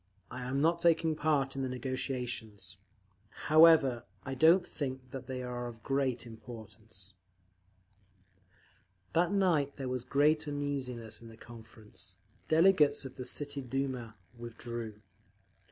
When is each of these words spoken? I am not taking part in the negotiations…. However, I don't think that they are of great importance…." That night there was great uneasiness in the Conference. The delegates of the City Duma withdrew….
I 0.31 0.41
am 0.45 0.61
not 0.61 0.79
taking 0.79 1.15
part 1.15 1.55
in 1.55 1.61
the 1.61 1.69
negotiations…. 1.69 2.77
However, 3.51 4.03
I 4.25 4.33
don't 4.33 4.65
think 4.65 5.11
that 5.11 5.27
they 5.27 5.43
are 5.43 5.67
of 5.67 5.83
great 5.83 6.25
importance…." 6.25 7.13
That 9.13 9.31
night 9.31 9.75
there 9.75 9.89
was 9.89 10.03
great 10.03 10.47
uneasiness 10.47 11.21
in 11.21 11.27
the 11.27 11.37
Conference. 11.37 12.17
The 12.47 12.55
delegates 12.55 13.05
of 13.05 13.15
the 13.17 13.27
City 13.27 13.61
Duma 13.61 14.15
withdrew…. 14.35 15.03